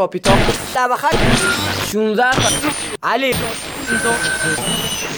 [0.00, 0.38] کاپیتان.
[0.74, 1.08] طبقه
[1.92, 2.30] 16
[3.02, 3.34] علی.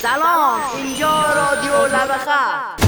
[0.03, 0.61] سلام.
[0.77, 2.82] اینجا رادیو لبخه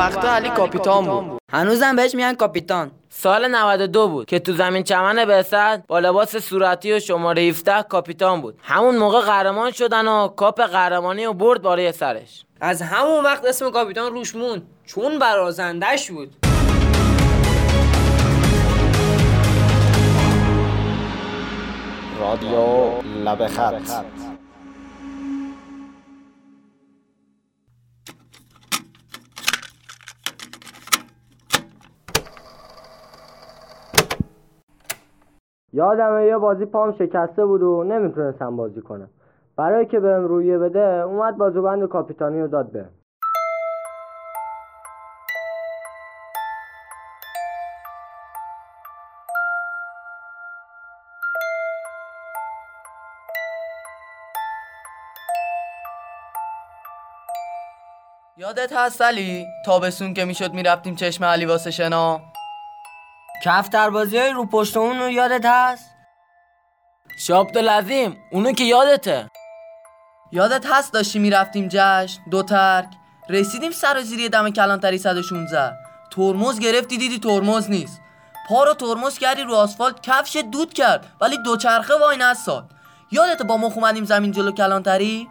[0.00, 1.40] وقتا علی کاپیتان بود.
[1.52, 2.90] هنوزم بهش میگن کاپیتان.
[3.08, 8.40] سال 92 بود که تو زمین چمن بعثت با لباس صورتی و شماره 17 کاپیتان
[8.40, 8.58] بود.
[8.62, 12.44] همون موقع قهرمان شدن و کاپ قهرمانی و برد بالای سرش.
[12.60, 14.62] از همون وقت اسم کاپیتان روش موند.
[14.86, 16.36] چون برازندش بود.
[22.20, 22.90] رادیو
[23.24, 24.04] لب خط
[35.72, 39.10] یادمه یه بازی پام شکسته بود و نمی‌تونستم بازی کنم.
[39.56, 42.90] برای که بهم رویه بده اومد بازوبند کاپیتانی رو داد بهم
[58.36, 62.29] یادت هست علی؟ تابستون که می‌شد می‌رفتیم چشم علی واسه شنا.
[63.42, 65.90] کفتر بازی های رو پشتمون رو یادت هست؟
[67.18, 69.30] شابت لازم اونو که یادته.
[70.32, 72.86] یادت هست داشتیم می‌رفتیم جشن دو ترک؟
[73.28, 75.72] رسیدیم سر زیری دم کلانتری 116
[76.10, 78.00] ترمز گرفتی دیدی ترمز نیست.
[78.48, 82.70] پا رو ترمز کردی رو آسفالت کفش دود کرد ولی دوچرخه وای نستاد
[83.10, 85.28] یادت با مخ اومدیم زمین جلو کلانتری؟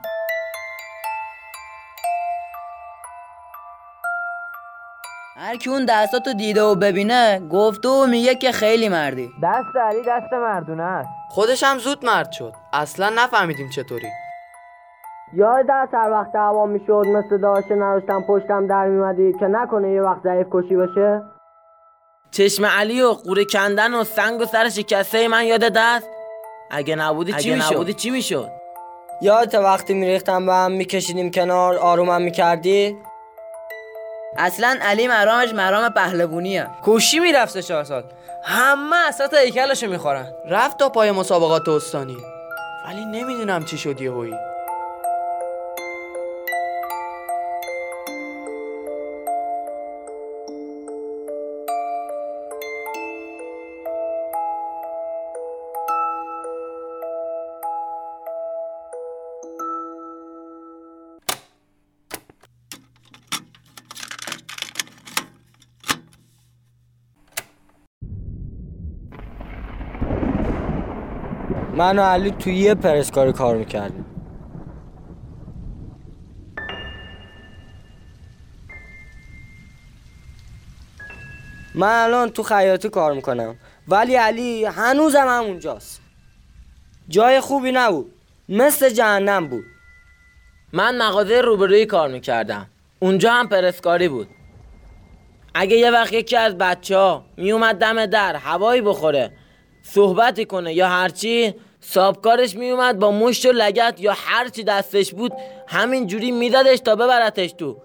[5.42, 9.30] هر کی اون دستاتو دیده و ببینه گفته و میگه که خیلی مردی.
[9.44, 11.10] دست علی دست مردونه است.
[11.30, 12.54] خودش هم زود مرد شد.
[12.74, 14.08] اصلا نفهمیدیم چطوری.
[15.34, 20.02] یاد دست هر وقت دعوا می‌شد مثل داشته نداشتم پشتم در میمدی که نکنه یه
[20.02, 21.22] وقت ضعیف کشی بشه؟
[22.32, 26.10] چشم علی و قوره کندن و سنگ و سر شکسته من یادت هست
[26.72, 28.50] اگه نبودی چی اگه می‌شد؟ نبودی چی می‌شد؟
[29.22, 32.98] یادت وقتی میریختم به هم میکشیدیم کنار آرومم می‌کردی؟
[34.38, 38.04] اصلا علی مرامش مرام پهلوونیه کوشی می‌رفت چهار سال.
[38.44, 40.28] همه اسات هیکلشو می‌خورن.
[40.46, 42.18] رفت تا پای مسابقات استانی.
[42.88, 44.34] ولی نمی‌دونم چی شد یهویی.
[71.80, 74.06] من و علی توی یه پرسکاری کار می‌کردیم.
[81.76, 83.56] من الان تو خیاطی کار می‌کنم.
[83.88, 86.02] ولی علی هنوزم همونجاست.
[87.08, 88.14] جای خوبی نبود.
[88.50, 89.66] مثل جهنم بود.
[90.74, 92.68] من مغازه روبروی کار می‌کردم.
[93.00, 94.28] اونجا هم پرسکاری بود.
[95.54, 99.32] اگه یه وقت یکی از بچه ها میومد دم در هوایی بخوره
[99.82, 105.34] صحبتی کنه یا هرچی سابکارش میومد با مشت و لگت یا هرچی دستش بود
[105.68, 107.78] همین جوری میدادش تا ببرتش تو.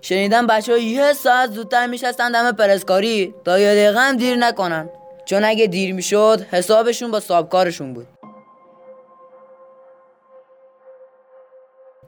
[0.00, 3.34] شنیدم بچه ها یه ساعت زودتر میشستن دم پرسکاری.
[3.44, 4.88] تا یه دقیقه هم دیر نکنن.
[5.24, 8.06] چون اگه دیر می‌شد حسابشون با سابکارشون بود.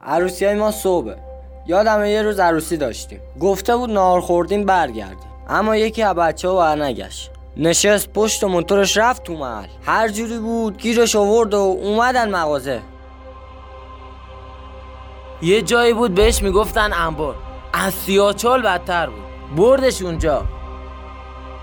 [0.02, 1.14] عروسی های ما صبح
[1.66, 3.20] یادمه یه روز عروسی داشتیم.
[3.40, 5.32] گفته بود نهار خوردیم برگردیم.
[5.48, 7.30] اما یکی از بچه ها برنگشت.
[7.58, 9.68] نشست پشت و موتورش رفت تو محل.
[9.86, 12.82] هر جوری بود گیرش آورد و اومدن مغازه.
[15.42, 17.34] یه جایی بود بهش می‌گفتن انبار
[17.72, 19.56] از سیاچال بدتر بود.
[19.56, 20.44] بردش اونجا.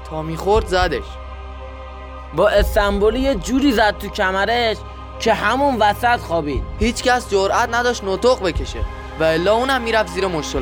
[0.10, 1.04] تا می‌خورد زدش.
[2.36, 4.78] با استنبولی یه جوری زد تو کمرش
[5.20, 6.64] که همون وسط خوابید.
[6.80, 8.80] هیچ کس جرأت نداشت نطق بکشه.
[9.20, 10.56] و الا اونم می‌رفت زیر مشت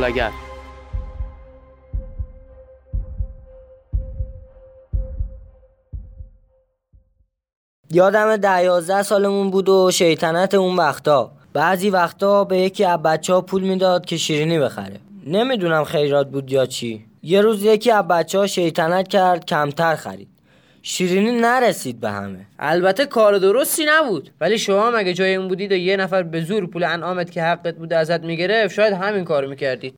[7.94, 11.32] یادم ده یازده سالمون بود و شیطنت اون وقتا.
[11.54, 15.00] بعضی وقتا به یکی از بچه ها پول می‌داد که شیرینی بخره.
[15.28, 17.06] نمی‌دونم خیرات بود یا چی.
[17.24, 20.28] یه روز یکی از بچه ها شیطنت کرد کمتر خرید.
[20.82, 22.46] شیرینی نرسید به همه.
[22.60, 24.30] البته کار درستی نبود.
[24.42, 27.76] ولی شما اگه جای اون بودید و یه نفر به زور پول انعامت که حقت
[27.76, 29.96] بوده ازت می‌گرفت شاید همین کارو می‌کردید.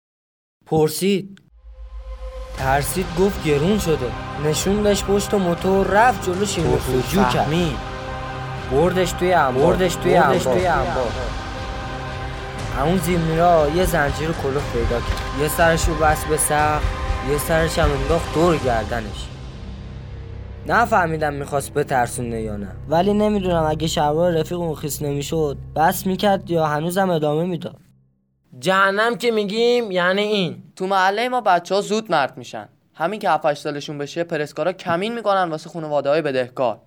[0.65, 1.39] پرسید.
[2.57, 4.11] ترسید گفت گرون شده.
[4.45, 7.17] نشوندش پشت موتور رفت جلو فروشی.
[7.17, 7.47] کرد
[8.71, 9.63] بردش توی انبار.
[9.63, 10.39] بردش توی انبار.
[10.39, 11.11] توی انبار.
[12.79, 15.41] همون زیرمیرا یه زنجیر کلوف پیدا کرد.
[15.41, 16.81] یه سرش رو بس به سقف
[17.31, 19.27] یه سرش هم انداخت دور گردنش.
[20.67, 22.67] نفهمیدم می‌خواست بترسونه یا نه.
[22.89, 27.82] ولی نمی‌دونم اگه شلوار رفیق اون خیس نمی‌شد بس می‌کرد یا هنوزم ادامه می‌داد.
[28.59, 30.63] جهنم که میگیم یعنی این.
[30.75, 32.69] تو محله ما بچه ها زود مرد میشن.
[32.95, 36.79] همین که 7 سالشون بشه پرسکارا کمین می‌کنن واسه خانواده های بدهکار.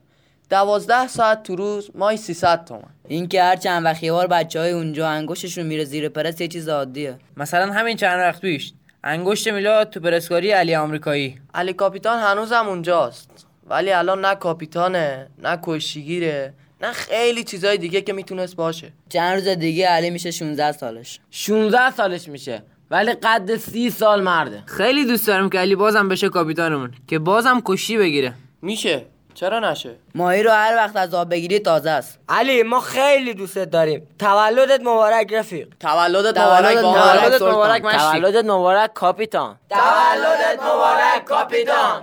[0.50, 4.60] دوازده ساعت تو روز مای 300 تومن این که هر چند وقت یه بار بچه
[4.60, 7.18] های اونجا انگشتشون میره زیر پرس یه چیز عادیه.
[7.36, 8.72] مثلا همین چند وقت پیش
[9.04, 11.40] انگشت میلاد تو پرسکاری علی آمریکایی.
[11.54, 13.46] علی کاپیتان هنوزم اونجاست.
[13.66, 16.54] ولی الان نه کاپیتانه نه کشتیگیره.
[16.80, 18.92] نه خیلی چیزای دیگه که می‌تونست باشه.
[19.08, 21.20] چند روز دیگه علی میشه 16 سالش.
[21.30, 24.62] 16 سالش میشه ولی قد سی سال مرده.
[24.66, 28.34] خیلی دوست دارم که علی بازم بشه کاپیتانمون که بازم کشتی بگیره.
[28.62, 29.06] میشه.
[29.34, 32.18] چرا نشه؟ ماهی رو هر وقت از آب بگیری تازه است.
[32.28, 34.08] علی ما خیلی دوستت داریم.
[34.18, 35.68] تولدت مبارک رفیق.
[35.80, 37.42] تولدت مبارک تولدت.
[37.42, 37.82] مبارک.
[37.82, 39.56] تولدت مبارک کاپیتان.
[39.70, 42.02] تولدت مبارک کاپیتان.